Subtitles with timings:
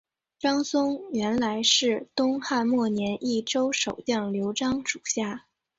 [0.39, 5.45] 张松原来是东汉末年益州守将刘璋属下。